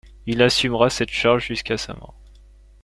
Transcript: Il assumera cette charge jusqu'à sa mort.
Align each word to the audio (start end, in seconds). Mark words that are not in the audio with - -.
Il 0.25 0.41
assumera 0.41 0.89
cette 0.89 1.11
charge 1.11 1.45
jusqu'à 1.45 1.77
sa 1.77 1.93
mort. 1.93 2.15